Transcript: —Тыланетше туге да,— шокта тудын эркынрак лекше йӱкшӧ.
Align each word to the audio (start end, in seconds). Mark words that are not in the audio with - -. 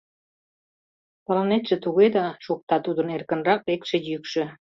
—Тыланетше 1.25 1.75
туге 1.83 2.07
да,— 2.17 2.25
шокта 2.45 2.77
тудын 2.85 3.07
эркынрак 3.15 3.61
лекше 3.67 3.97
йӱкшӧ. 4.09 4.43